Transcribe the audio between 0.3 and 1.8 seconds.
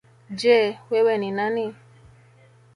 Je! Wewe ni nani?